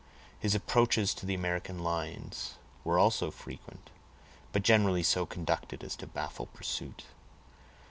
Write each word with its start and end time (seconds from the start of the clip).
His 0.39 0.55
approaches 0.55 1.13
to 1.13 1.27
the 1.27 1.35
American 1.35 1.77
lines 1.83 2.55
were 2.83 2.97
also 2.97 3.29
frequent; 3.29 3.91
but 4.51 4.63
generally 4.63 5.03
so 5.03 5.27
conducted 5.27 5.83
as 5.83 5.95
to 5.97 6.07
baffle 6.07 6.47
pursuit. 6.47 7.03